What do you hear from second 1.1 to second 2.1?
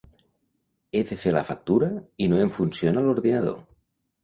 de fer la factura